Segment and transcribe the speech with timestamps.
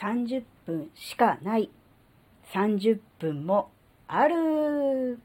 [0.00, 1.70] 30分しかない。
[2.52, 3.70] 30分も
[4.08, 5.18] ある。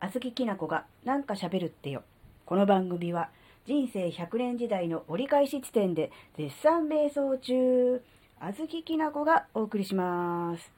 [0.00, 2.02] あずききなこがなんか喋るってよ。
[2.46, 3.30] この番組は
[3.66, 8.02] 人生100年時代の折り返し地点で絶賛瞑想中。
[8.40, 10.72] あずききなこがお送りします。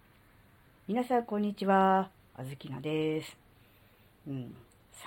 [0.88, 2.10] 皆さんこんにちは。
[2.36, 3.36] あずきなです。
[4.28, 4.54] うん。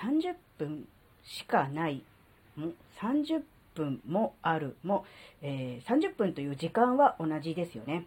[0.00, 0.88] 30分
[1.22, 2.02] しかない。
[2.56, 3.42] も30
[3.76, 5.04] 分もあるも、
[5.42, 8.06] えー、30分という時間は同じですよね。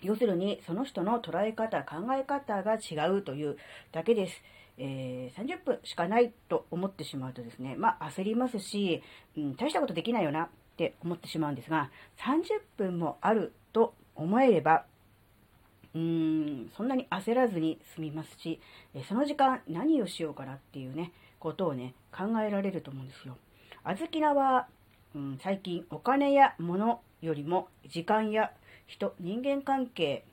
[0.00, 3.56] 要するに、その人の捉え方、考え方が違うという
[3.92, 4.42] だけです。
[4.78, 9.02] えー、30分しかないと思ってしまうとですね、まあ焦りますし、
[9.36, 12.44] うん、大したことできないよなって思ってしまうんですが、30
[12.76, 14.84] 分もあると思えれば、
[15.94, 18.60] うーん、そんなに焦らずに済みますし、
[19.08, 23.36] その時間何をしようかなっていうね、ことをね、考えられると思うんですよ。
[23.84, 24.68] あずきなは、
[25.14, 28.52] うん、最近お金や物よりも時間や
[28.86, 30.24] 人、人間関係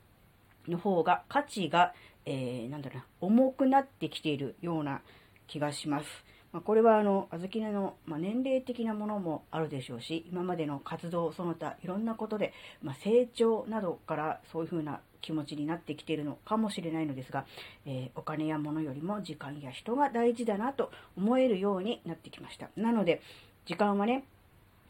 [0.67, 1.94] の方が価値が、
[2.25, 5.02] えー、なんだろうな、重くなってきているような
[5.47, 6.05] 気がします。
[6.52, 17.45] まあ、これはあの、あずきなの、まあ、年齢的なものもあるでしょうし、今までの活動、その他いろんなことで、まあ、成長などからそういうふうな気持ちになってきているのかもしれないのですが、
[17.85, 22.69] えー、お金や物よりも時間や人が大事だなと思えるようになってきました。
[22.75, 23.22] なので、
[23.66, 24.23] 時間はね、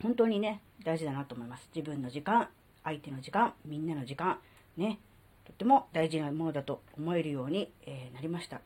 [0.02, 1.70] 本当にね、大事だなと思います。
[1.76, 2.50] 自分の時間、
[2.84, 4.40] 相手の時間、みんなの時間、
[4.78, 5.00] ね、
[5.46, 8.62] とっても大事なものだと思えるように、えー、なりました。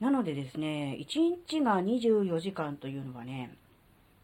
[0.00, 1.06] なのでですね、1
[1.48, 3.54] 日が24時間というのはね、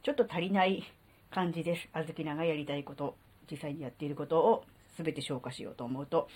[0.02, 0.84] ちょっと足りない
[1.30, 1.89] 感じです。
[1.92, 3.17] あずきながやりたいこと、
[3.50, 4.64] 実際にやっていることを
[4.97, 6.28] 全て消化しようと思うと、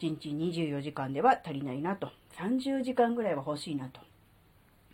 [0.00, 2.10] 1日24時間では足りないなと。
[2.38, 4.00] 30時間ぐらいは欲しいなと。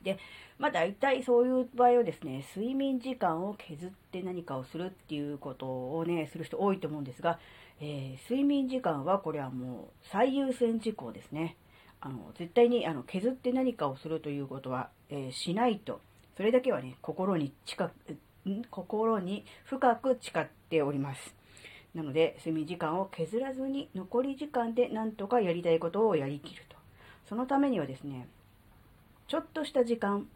[0.04, 0.18] で、
[0.58, 5.66] まあ大体そういう場合はですね、睡眠時間を削って何かをするっていうこと
[5.96, 7.38] をね、する人多いと思うんですが、
[7.80, 11.56] えー、睡眠時間はこれはもう最優先事項ですね。
[12.00, 16.00] あの、絶対にあの削って何かをするということは、えー、しないと。
[16.36, 18.18] それだけはね、心に近く、
[18.70, 21.34] 心に深く誓っております。
[21.94, 26.76] なので、睡眠時間を削らずに残り時間で何とかやりたいことをやりきると。
[27.28, 28.28] そのためにはですね、
[29.26, 30.28] ちょっとした時間、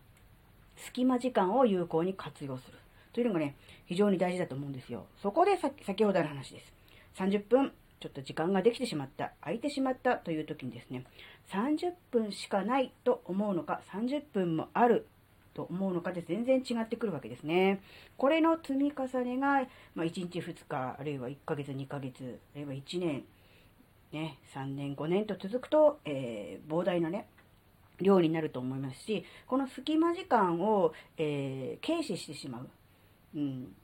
[0.77, 2.79] 隙間時間を有効に活用する。
[3.13, 3.57] というのがね、
[3.87, 5.07] 非常に大事だと思うんですよ。
[5.23, 6.73] そこでさ先ほどの話です。
[7.17, 11.05] 30分、ちょっと時間ができてしまった、空いてしまったという時にですね、
[11.51, 15.07] 30分しかないと思うのか、30分もある
[15.55, 17.81] と思うのかで全然違ってくるわけですね。
[18.17, 23.25] これの積み重ねが、まあ、1日2日、あるいは1ヶ月、2ヶ月、あるいは1年、
[24.13, 27.27] ね、3年、5年と続くと、えー、膨大なね、
[28.01, 32.69] 量になると思いますし、この隙間時間を、えー、軽視してしまう。
[33.37, 33.75] うん。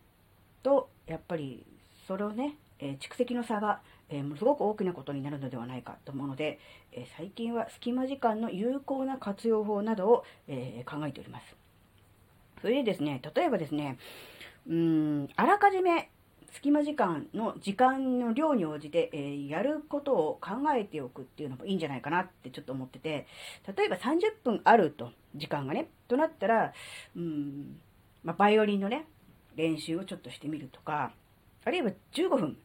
[0.63, 1.67] と、やっぱり、
[2.07, 6.59] それをね、えー、蓄積の差が、えー、ものすごく大きなことになるのではないかと思うので、
[6.93, 11.57] え最近は隙間時間の有効な活用法などを、え考えております。
[12.61, 13.99] それでですね、例えばですね、
[14.67, 16.11] うん、あらかじめ
[16.55, 23.27] 隙間時間の時間の量に応じて、えー、やることを考えておくっていうのもいいんじゃないかなってちょっと思ってて、
[23.77, 26.73] 例えば30分あると、時間がね、となったら、
[27.17, 27.77] うん、
[28.23, 29.07] まあ、バイオリンのね、
[29.57, 31.13] 練習をちょっとしてみるとか、
[31.65, 32.57] あるいは15分、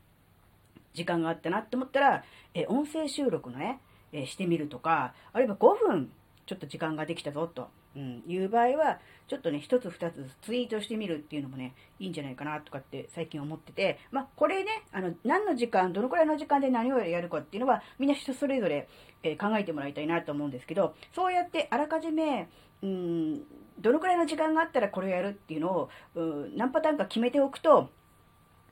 [0.94, 2.24] 時間があったなって思ったら、
[2.54, 3.80] えー、音声収録のね、
[4.12, 6.12] えー、してみるとか、あるいは5分、
[6.46, 7.70] ちょっと時間ができたぞと。
[8.00, 18.88] うん、いう場合は、ちょっとね、一つ二つツイートしてみるっていうのもね、いいんじゃないかなとかって最近思ってて、まあ、これね、あの、何の時間、どのくらいの時間で何をやるかっていうのは、みんな人それぞれ、
[19.24, 22.48] えー、考えてもらいたいなと思うんですけど、そうやってあらかじめ、
[22.82, 23.42] うん、
[23.80, 27.90] どのくらいの時間があったらこれをやるっていうのを、うん、何パターンか決めておくと、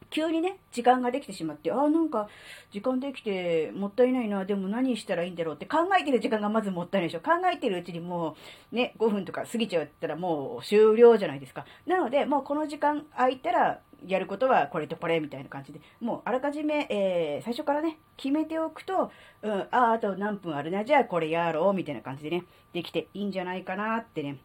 [0.09, 2.29] 急にね、時間ができてしまって、ああ、なんか、
[2.71, 7.21] 時間できてもったいないな、でも何したらいいんだろうって考えてる時間がまずもったいないでしょ。
[7.21, 8.35] 考えてるうちにも
[8.71, 11.65] う、ね、5分とか過ぎちゃったらもう終了じゃないですか。
[11.85, 19.11] なので、もうこの時間空いたら、やることはこれとこれみたいな感じで、もうあらかじめ、えー、最初からね、決めておくと、
[19.41, 22.43] うん、ああ、あと何分あるな、じゃあこれやろう、みたいな感じでね、
[22.73, 24.37] できていいんじゃないかなってね、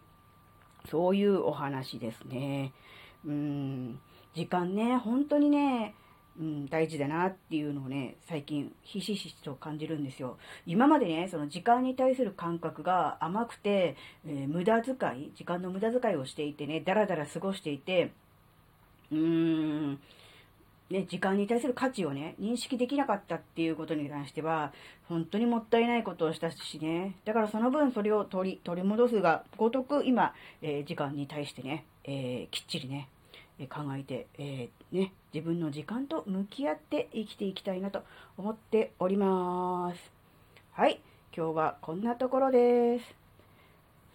[0.88, 2.72] そういうお話ですね。
[3.26, 4.00] うん。
[4.34, 5.94] 時間ね、本当にね、
[6.40, 10.38] うん、大事だなっていうのをね、最近、ひしひしと感じるんですよ。
[10.66, 13.96] 今までね、その時間に対する感覚が甘くて、
[14.26, 18.12] えー、無駄遣い、時間の無駄遣いをしていてね、だらだら過ごしていて、
[19.10, 20.00] うーん、
[20.88, 24.72] ね、時間に対する価値をね、認識できなかったっていうことに関しては、
[25.08, 27.16] 本当にもったいないことをしたしね。
[27.26, 33.08] だからその分それを取り、取り戻すが、ごとく今、えー、時間に対してね、えー、きっちりね、
[33.68, 38.02] 考えて、えー、ね、自分の時間と向き合って生きていきたいなと
[38.36, 40.12] 思っております。
[40.72, 41.00] はい、
[41.36, 43.14] 今日はこんなところです。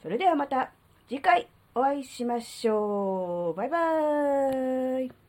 [0.02, 0.72] それではまた
[1.08, 3.58] 次回お会いしましょう。
[3.58, 5.27] バイバーイ。